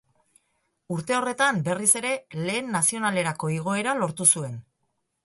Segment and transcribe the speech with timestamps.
[0.93, 2.13] Urte horretan berriz ere
[2.47, 4.57] Lehen Nazionalerako igoera lortu zuen.